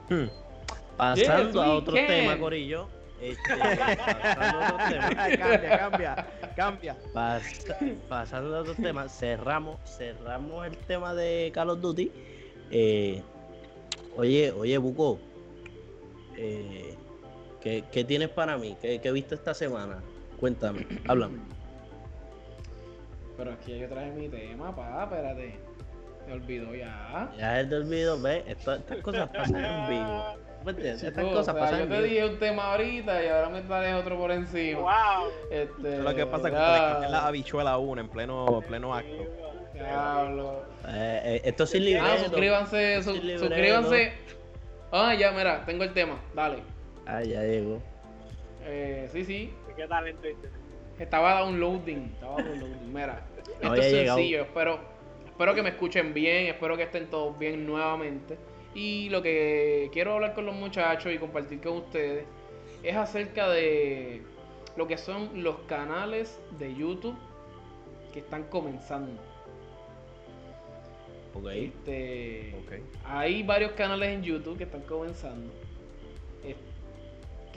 [0.08, 0.28] Hmm, hmm.
[0.96, 2.06] Pasando Yes, a otro can.
[2.06, 2.88] tema, Corillo.
[3.20, 5.08] Este, pasando a otro tema.
[5.16, 6.26] Ay, cambia, cambia,
[6.56, 6.96] cambia.
[7.12, 12.12] Pas- pasando a otro tema, cerramos, cerramos el tema de Call of Duty.
[12.70, 13.22] Eh,
[14.16, 15.18] oye, oye, Buco,
[16.36, 16.94] eh,
[17.60, 18.76] ¿qué, qué tienes para mí?
[18.80, 20.02] ¿Qué, qué viste esta semana?
[20.38, 21.38] Cuéntame, háblame.
[23.38, 25.54] Pero aquí yo traje mi tema, pa, espérate.
[26.26, 27.30] Me olvidó ya.
[27.38, 30.24] Ya es del video, ve, esto- estas cosas pasan en vivo.
[30.64, 31.02] ¿Me entiendes?
[31.04, 32.06] Estas Chico, cosas o sea, pasan yo en te vivo.
[32.08, 34.80] dije un tema ahorita y ahora me traes otro por encima.
[34.80, 35.30] ¡Wow!
[35.50, 38.92] Este, es lo que pasa cuando le cambian la habichuela a uno en pleno, pleno
[38.94, 39.24] acto.
[39.72, 40.64] Diablo.
[40.88, 42.24] Eh, eh, esto sin Ah, libreto.
[42.24, 43.46] suscríbanse, su- Sin libreto.
[43.46, 44.12] suscríbanse.
[44.90, 46.20] Ah, ya, mira, tengo el tema.
[46.34, 46.58] Dale.
[47.06, 47.80] Ah, ya llegó.
[48.64, 49.54] Eh, sí, sí.
[49.76, 50.48] ¿Qué talento viste?
[50.98, 52.12] Estaba downloading.
[52.14, 52.92] Estaba downloading.
[52.92, 53.26] Mira,
[53.60, 54.42] esto es sencillo.
[54.42, 54.78] Espero,
[55.26, 56.46] espero que me escuchen bien.
[56.46, 58.36] Espero que estén todos bien nuevamente.
[58.74, 62.24] Y lo que quiero hablar con los muchachos y compartir con ustedes
[62.82, 64.22] es acerca de
[64.76, 67.16] lo que son los canales de YouTube
[68.12, 69.20] que están comenzando.
[71.34, 71.46] Ok.
[71.52, 72.72] Este, Ok.
[73.04, 75.52] Hay varios canales en YouTube que están comenzando.
[76.44, 76.54] eh,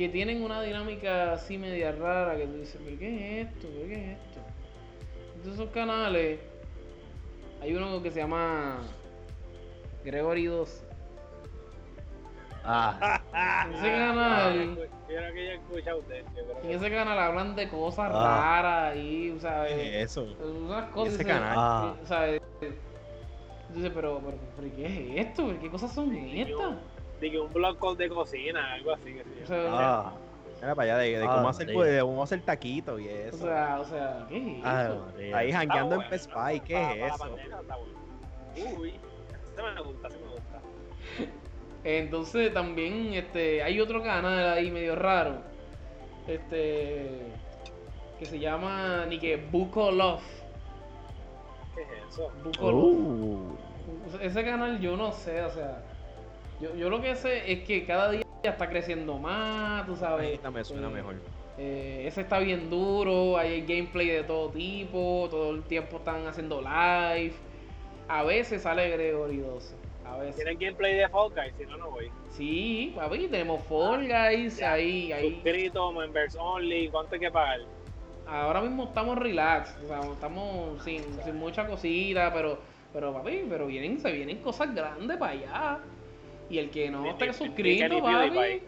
[0.02, 2.36] que tienen una dinámica así media rara.
[2.36, 3.68] Que tú dices, ¿pero qué es esto?
[3.72, 4.40] ¿Pero qué es esto?
[5.36, 6.40] Entonces esos canales.
[7.62, 8.80] Hay uno que se llama
[10.04, 10.84] Gregory 2.
[12.64, 13.22] Ah,
[13.68, 14.76] En ese canal.
[14.76, 14.86] Yo
[15.18, 16.24] creo que ya escucha a usted.
[16.36, 18.42] yo creo En ese canal hablan de cosas Ah.
[18.42, 19.74] raras ahí, ¿sabes?
[19.74, 20.24] ¿Qué es eso?
[20.44, 21.14] Unas cosas.
[21.14, 21.54] ese canal?
[21.58, 21.96] Ah.
[22.06, 22.42] ¿sabes?
[23.68, 24.86] Entonces, pero, pero, pero, ¿qué
[25.20, 25.54] es esto?
[25.62, 26.76] ¿Qué cosas son estas?
[27.22, 29.14] Dije un blog de cocina, algo así.
[29.14, 29.54] Que O sí.
[29.54, 30.12] ah,
[30.60, 31.84] Mira para allá de, de Ah, cómo hacer, María.
[31.94, 33.38] de cómo hacer taquitos y o eso.
[33.38, 35.36] sea, o sea, ¿qué es ay, eso?
[35.38, 36.32] Ahí jangueando en Best.
[36.34, 37.18] Buy, ¿qué Para- es para eso?
[37.24, 38.80] pandemia está bueno.
[38.80, 38.90] Uy,
[39.54, 40.62] ese me gusta, ese me gusta.
[41.84, 45.38] Entonces también este hay otro canal ahí medio raro.
[46.28, 47.10] Este
[48.20, 50.22] que se llama ni que Buco Love.
[51.76, 52.32] ¿Qué es eso?
[52.44, 52.94] Buco Love.
[52.94, 55.82] Uh, Ese canal yo no sé, o sea,
[56.62, 60.34] yo, yo lo que sé es que cada día está creciendo más, tú sabes.
[60.36, 61.16] Esta me suena Eh, mejor.
[61.58, 66.62] eh, ese está bien duro, hay gameplay de todo tipo, todo el tiempo están haciendo
[66.62, 67.34] live.
[68.08, 70.20] A veces sale Gregory 12, A.
[70.36, 71.54] ¿Tienen gameplay de Fall Guys?
[71.58, 72.12] Si no, no voy.
[72.32, 75.36] Sí, papi, tenemos Fall Guys ahí, ahí.
[75.36, 77.60] Suscrito, members only, ¿cuánto hay que pagar?
[78.28, 82.60] Ahora mismo estamos relax, o sea, estamos sin, sin mucha cosita, pero,
[82.94, 85.80] pero papi, pero vienen, se vienen cosas grandes para allá.
[86.52, 88.62] Y el que no esté suscrito, papi,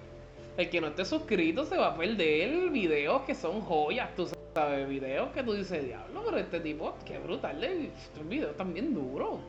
[0.58, 4.88] el que no esté suscrito se va a perder videos que son joyas, tú sabes,
[4.88, 8.93] videos que tú dices, diablo, pero este tipo, qué brutal, eh, estos videos están bien
[8.93, 9.39] duros.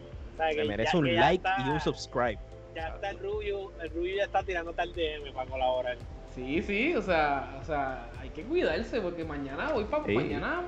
[0.53, 2.39] Se merece ya- un like está- y un subscribe.
[2.75, 5.97] Ya está el Rubio, el Rubio ya está tirando tal DM para colaborar.
[6.35, 10.13] Sí, sí, o sea, o sea, hay que cuidarse porque mañana voy para Sí.
[10.13, 10.63] mañana,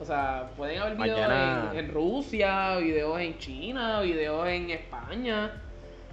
[0.00, 5.62] o sea, pueden haber videos Mañana- en, en Rusia, videos en China, videos en España.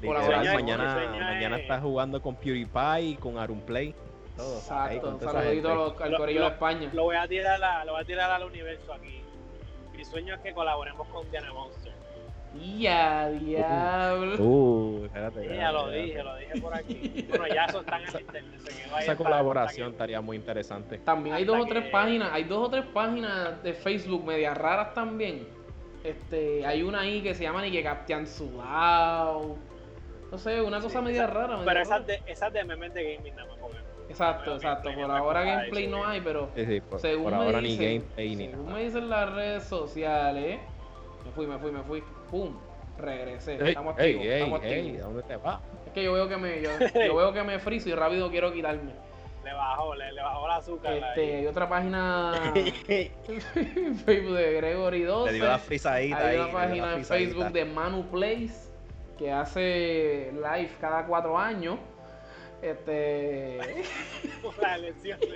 [0.02, 3.94] Literal, mañana, mañana es- está jugando con PewDiePie y con Arunplay.
[4.36, 4.58] Todo.
[4.58, 5.76] Exacto, esa saludito a gente.
[5.76, 6.90] los- al Lo- corillo lo- de España.
[6.94, 9.22] Lo voy a tirar a, lo voy a tirar al universo aquí.
[9.96, 11.94] Mi sueño es que colaboremos con Diana Monster.
[12.78, 14.36] Ya, diablo.
[14.42, 17.26] Uh, espérate, Sí, espérate, ya lo dije, lo dije por aquí.
[17.30, 18.60] Bueno, ya eso está en el internet.
[18.62, 20.98] se quedó ahí Esa colaboración estaría muy interesante.
[21.00, 24.58] También hay dos o tres que- páginas, hay dos o tres páginas de Facebook medias
[24.58, 25.48] raras también.
[26.04, 29.58] Este, hay una ahí que se llama ni que Captain Sudao.
[30.36, 31.48] No sé, una cosa Sí, media esa- rara.
[31.56, 33.58] media Pero esas de, esas de memes de gaming nada más
[34.10, 34.90] Exacto, Bueno, exacto.
[34.94, 37.80] Por no ahora gameplay no hay, pero Sí, sí, por, según por me ahora dicen,
[37.80, 38.76] ni gameplay ni según nada.
[38.78, 40.60] me dicen las redes sociales,
[41.26, 42.54] me fui, me fui, me fui, pum,
[42.98, 43.54] regresé.
[43.62, 45.00] Ey, estamos ey, activos, ey, estamos ey, activos.
[45.00, 45.60] ¿a dónde te vas?
[45.88, 46.70] Es que yo veo que me, yo,
[47.08, 48.92] yo veo que me friso y rápido quiero quitarme.
[49.46, 50.94] le bajó, le, le bajó el azúcar.
[50.94, 55.32] Este, hay otra página en Facebook de Gregory 12.
[55.32, 56.44] Le dio la frisadita Hay ahí.
[56.44, 57.06] una página en.
[57.06, 58.75] Facebook de Manu Place
[59.18, 61.78] que hace live cada cuatro años.
[62.62, 63.60] Este.
[64.62, 65.30] Las elecciones.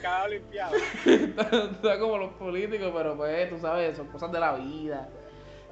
[0.00, 0.72] Cada olimpiada.
[1.04, 5.08] está, está como los políticos, pero pues tú sabes, son cosas de la vida.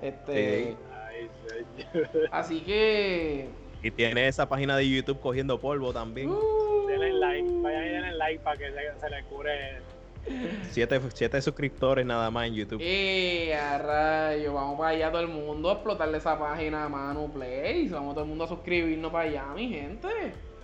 [0.02, 0.64] Este.
[0.64, 0.76] Sí.
[0.92, 2.28] Ay, señor.
[2.30, 3.48] Así que.
[3.82, 6.28] Y tiene esa página de YouTube cogiendo polvo también.
[6.30, 9.80] uh, Denle like, vayan y denle like para que se, se le cure.
[10.70, 12.80] Siete, siete suscriptores nada más en YouTube.
[12.82, 14.54] ¡Eh, a rayo!
[14.54, 17.88] Vamos para allá todo el mundo a explotarle esa página a Manu Place.
[17.90, 20.08] Vamos todo el mundo a suscribirnos para allá, mi gente.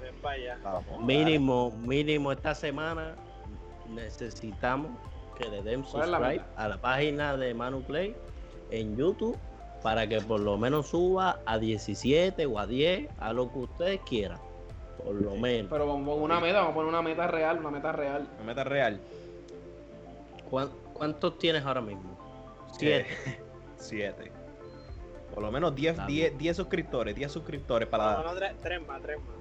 [0.00, 0.58] Ven para allá.
[0.62, 3.14] Vamos, Mínimo, mínimo esta semana
[3.94, 4.90] necesitamos
[5.38, 6.62] que le den ¿Cuál es la subscribe meta?
[6.64, 8.14] a la página de Manu Play
[8.70, 9.36] en YouTube
[9.82, 14.00] para que por lo menos suba a 17 o a 10, a lo que ustedes
[14.00, 14.38] quieran.
[15.04, 15.70] Por lo menos.
[15.70, 18.26] Pero vamos a poner una meta, vamos a poner una meta real, una meta real.
[18.36, 19.00] Una meta real.
[20.50, 22.16] ¿Cuán- ¿Cuántos tienes ahora mismo?
[22.78, 23.06] Siete.
[23.26, 23.38] Eh,
[23.78, 24.32] siete.
[25.34, 28.22] Por lo menos 10 Está 10 10 suscriptores, 10 suscriptores No, para...
[28.22, 29.36] no, tres, tres más, tres más.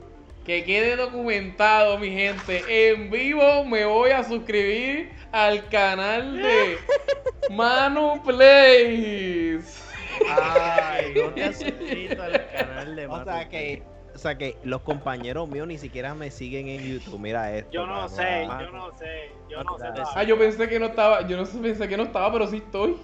[0.46, 2.92] Que quede documentado, mi gente.
[2.94, 6.78] En vivo me voy a suscribir al canal de
[7.50, 9.82] Manu Plays.
[10.30, 13.78] Ay, no te has suscrito al canal de O Manu sea Play.
[13.78, 13.84] que,
[14.16, 17.20] o sea que los compañeros míos ni siquiera me siguen en YouTube.
[17.20, 17.70] Mira esto.
[17.72, 18.10] Yo no mano.
[18.10, 19.86] sé, yo no sé, yo ah, no sé.
[19.88, 22.48] ah, Ah, yo pensé que no estaba, yo no sé, pensé que no estaba, pero
[22.48, 22.98] sí estoy.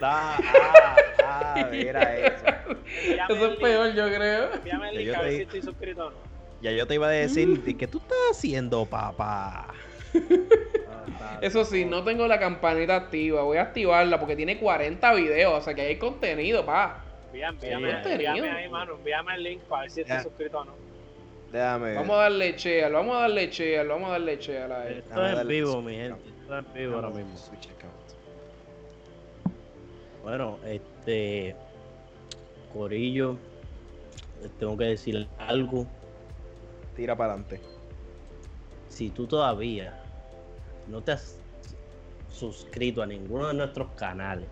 [0.00, 2.44] Ah, ah, ah, mira eso.
[3.28, 4.54] Eso es peor, yo creo.
[4.54, 6.16] Envíame el link a ver si estoy suscrito o no.
[6.62, 9.68] Ya yo te iba a decir, ¿y ¿qué tú estás haciendo, papá?
[11.42, 13.42] Eso sí, no tengo la campanita activa.
[13.42, 15.52] Voy a activarla porque tiene 40 videos.
[15.52, 17.03] O sea que hay contenido, pa.
[17.34, 17.66] Envía- Envíame, Sí,
[18.12, 18.56] envíame contenido.
[18.56, 18.94] ahí, mano.
[18.94, 20.22] Envíame el link para ver si Ya.
[20.22, 20.72] suscrito o no.
[21.52, 21.96] Déjame ver.
[21.96, 24.98] Vamos a darle cheal, vamos a darle cheal, vamos a darle cheal a él.
[24.98, 26.28] Esto es en vivo, mi gente.
[26.42, 27.32] Esto es en vivo ahora mismo.
[30.22, 31.54] Bueno, este.
[32.72, 33.36] Corillo,
[34.58, 35.86] tengo que decir algo.
[36.96, 37.60] Tira para adelante.
[38.88, 40.00] Si tú todavía
[40.88, 41.38] no te has
[42.30, 44.48] suscrito a ninguno de nuestros canales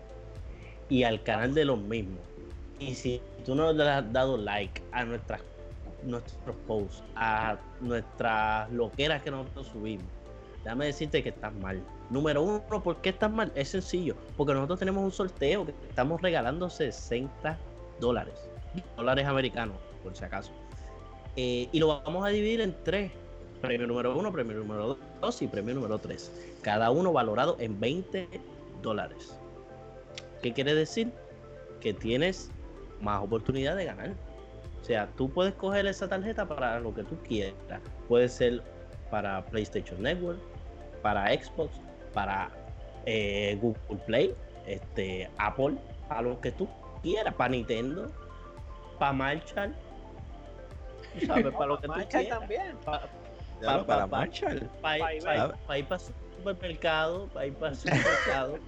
[0.89, 2.19] y al canal de los mismos,
[2.79, 5.41] y si tú no le has dado like a nuestras
[6.03, 10.05] nuestros posts, a nuestras loqueras que nosotros subimos,
[10.63, 11.81] déjame decirte que estás mal.
[12.09, 13.51] Número uno, ¿por qué estás mal?
[13.55, 17.57] Es sencillo, porque nosotros tenemos un sorteo que estamos regalando 60
[17.99, 18.33] dólares,
[18.97, 20.51] dólares americanos, por si acaso.
[21.35, 23.11] Eh, y lo vamos a dividir en tres.
[23.61, 26.31] Premio número uno, premio número dos y premio número tres.
[26.61, 28.27] Cada uno valorado en 20
[28.81, 29.33] dólares.
[30.41, 31.11] ¿Qué quiere decir?
[31.79, 32.51] Que tienes
[33.03, 34.11] más oportunidad de ganar.
[34.81, 37.53] O sea, tú puedes coger esa tarjeta para lo que tú quieras.
[38.07, 38.61] Puede ser
[39.09, 40.39] para PlayStation Network,
[41.01, 41.79] para Xbox,
[42.13, 42.49] para
[43.05, 44.35] eh, Google Play,
[44.65, 45.75] este, Apple,
[46.09, 46.67] a lo que tú
[47.01, 48.11] quieras, para Nintendo,
[48.99, 49.73] para Marshall.
[51.19, 52.39] Tú sabes, para lo que tú quieras.
[52.39, 52.77] también.
[52.83, 53.01] Pa-
[53.61, 54.69] Ya, Pa- para pa- Marshall.
[54.81, 55.13] para Pa'
[55.77, 58.57] ir para el supermercado, para ir para el supermercado.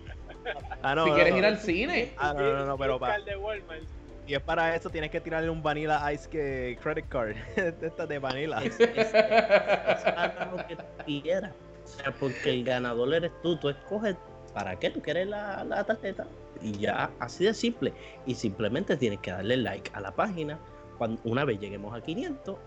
[0.83, 1.39] Ah, no, si no, quieres no.
[1.39, 2.13] ir al cine.
[2.19, 3.81] Ah, no, no, no, pero Buscar pa- de Walmart.
[4.27, 7.35] Y es para eso tienes que tirarle un Vanilla Ice que credit card.
[7.55, 8.63] de estas de Vanilla.
[8.63, 11.51] Es, es- es- es haga lo que quieras.
[11.83, 13.55] O sea, porque el ganador eres tú.
[13.57, 14.15] Tú escoges
[14.53, 16.25] para qué tú quieres la, la tarjeta.
[16.61, 17.93] Y ya, así de simple.
[18.25, 20.57] Y simplemente tienes que darle like a la página.
[20.97, 22.57] Cuando, una vez lleguemos a 500,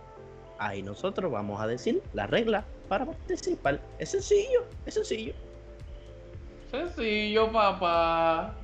[0.59, 3.80] ahí nosotros vamos a decir las reglas para participar.
[3.98, 5.32] Es sencillo, es sencillo.
[6.70, 8.54] Sencillo, papá.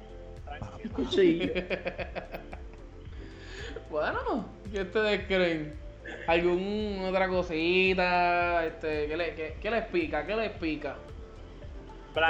[0.45, 0.97] Tranquilo.
[1.11, 1.53] sencillo.
[3.91, 5.75] Bueno, ¿qué ustedes creen?
[6.27, 8.65] ¿Alguna otra cosita?
[8.67, 10.27] Este, ¿qué, le, qué, qué les pica?
[10.27, 10.97] ¿Qué les pica?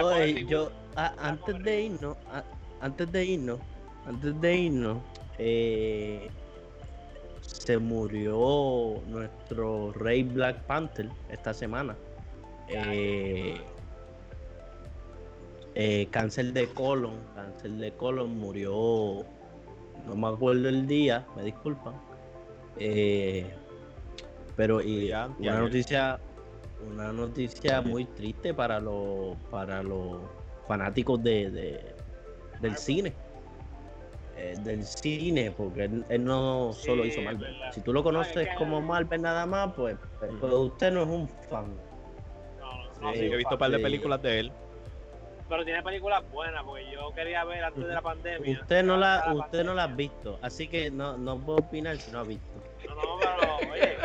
[0.03, 2.45] Oye, yo, a- antes de irnos, a-
[2.81, 3.61] antes de irnos,
[4.07, 4.99] antes de irnos,
[5.39, 6.31] eh,
[7.41, 11.97] se murió nuestro rey Black Panther esta semana.
[12.69, 13.61] Eh,
[15.75, 19.25] eh, cáncer de colon, cáncer de colon murió,
[20.07, 21.95] no me acuerdo el día, me disculpan.
[22.79, 23.53] Eh,
[24.57, 26.21] pero y Ya, una ya, noticia,
[26.87, 30.19] una noticia muy triste para los para los
[30.67, 31.95] fanáticos de, de-
[32.61, 33.15] del cine.
[34.37, 37.53] Eh, del cine, porque él, él no Sí, solo hizo es Marvel.
[37.53, 37.73] verdad.
[37.73, 41.77] Si tú lo conoces como Marvel nada más, pues, pues, usted no es un fan.
[42.59, 43.83] No, no, no Sí, Yo he visto un par de Sí.
[43.83, 44.53] películas de él.
[45.49, 48.61] Pero tiene películas buenas, porque yo quería ver antes de la pandemia.
[48.61, 52.11] Usted no la, usted no la ha visto, así que no, no puedo opinar si
[52.11, 52.49] no ha visto.
[52.89, 53.99] No, no, pero, oye,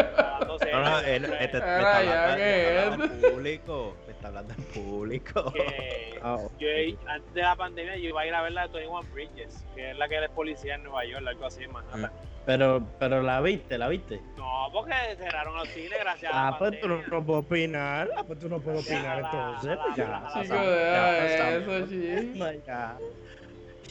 [0.71, 3.97] No, no, él, este, está hablando, está al público.
[4.07, 5.53] Me está hablando al público.
[5.53, 6.67] que Ah, yo
[7.07, 9.63] antes de la pandemia yo iba a ir a ver la de Tony One Bridges,
[9.75, 12.11] que es la que él es policía en Nueva York, algo así en Manhattan.
[12.45, 14.19] Pero, pero la viste, la viste.
[14.35, 18.09] No, porque cerraron los cines gracias a Ah, la pues tú no, no puedes opinar.
[18.17, 19.69] Ah, pues tú no puedes Ya, opinar la- entonces.
[19.69, 21.67] la- pues ya, pasamos, Chico, ya pasamos.
[21.67, 22.45] eso, chico.
[22.65, 22.97] Ya,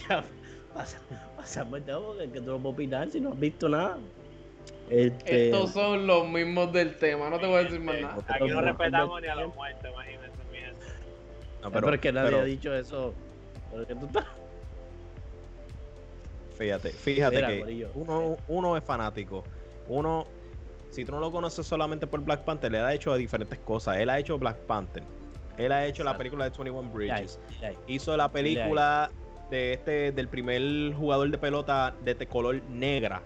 [0.09, 0.25] ya
[0.75, 1.01] pasa-
[1.37, 3.97] pasamos ya porque es que tú no puedes opinar si no has visto nada.
[4.91, 8.19] Este, Estos son los mismos del tema, no te voy a decir más nada.
[8.29, 10.29] Aquí no respetamos ni a los muertos, gente.
[11.63, 13.15] No, pero, es que nadie pero ha dicho eso.
[13.73, 14.25] Pero que tú estás-
[16.57, 19.45] Fíjate, fíjate Mira, que uno, uno es fanático.
[19.89, 20.27] Uno,
[20.91, 23.99] si tú no lo conoces solamente por Black Panther, él ha hecho diferentes cosas.
[23.99, 25.05] Él ha hecho Black Panther.
[25.57, 27.39] Él ha hecho la película de 21 Bridges.
[27.87, 29.11] Hizo la película
[29.51, 33.23] de este del primer jugador de pelota de, te- color negra,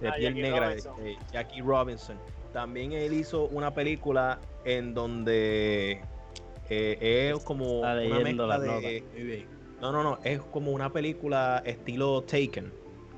[0.00, 0.94] de Ah, piel Jackie negra, Robinson.
[1.32, 2.18] Jackie Robinson.
[2.52, 6.02] También él hizo una película en donde
[6.68, 9.46] eh, es como Está una mezcla de
[9.80, 12.70] no, no, no, es como una película estilo Taken,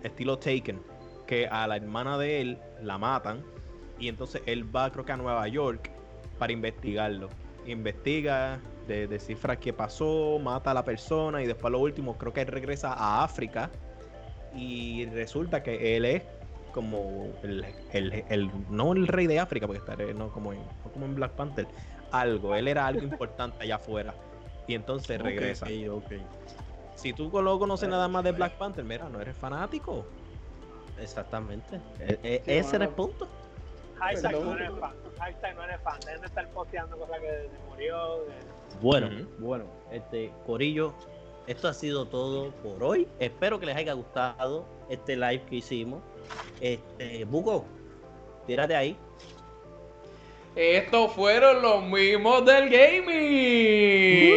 [0.05, 0.81] estilo Taken,
[1.27, 3.43] que a la hermana de él la matan
[3.99, 5.91] y entonces él va creo que a Nueva York
[6.39, 7.29] para investigarlo.
[7.67, 12.43] Investiga, de, descifra qué pasó, mata a la persona y después lo último creo que
[12.43, 13.71] él regresa a África
[14.55, 16.23] y resulta que él es
[16.73, 20.91] como el, el- el- no el rey de África porque estaré no como en, no
[20.93, 21.67] como en Black Panther,
[22.11, 24.15] algo, él era algo importante allá afuera
[24.67, 25.67] y entonces regresa.
[25.67, 26.13] Ok, ok.
[26.95, 30.07] Si tú no conoces nada más de Black Panther, mira, no eres fanático.
[31.01, 31.81] Exactamente.
[31.99, 33.29] E- e- Sí, ese era el punto.
[33.99, 34.47] Hashtag Perdón.
[34.47, 34.93] no eres fan.
[35.19, 36.01] Hashtag no eres fan.
[36.05, 38.25] Dejen de estar posteando cosas que se murió.
[38.25, 40.93] de- Bueno, bueno, este Corillo,
[41.47, 43.09] esto ha sido todo por hoy.
[43.19, 46.03] Espero que les haya gustado este live que hicimos.
[46.61, 47.65] Este, Buco,
[48.47, 48.97] tírate ahí.
[50.55, 54.33] Estos fueron los mismos del gaming.